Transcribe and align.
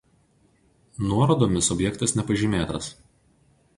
Nuorodomis 1.11 1.69
objektas 1.75 2.17
nepažymėtas. 2.21 2.89